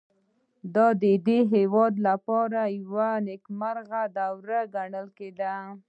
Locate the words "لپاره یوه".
2.07-3.09